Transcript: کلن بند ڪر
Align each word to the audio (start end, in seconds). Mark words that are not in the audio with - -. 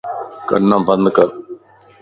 کلن 0.47 0.71
بند 0.87 1.05
ڪر 1.15 1.27